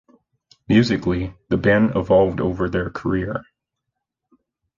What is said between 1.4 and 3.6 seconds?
the band evolved over their career.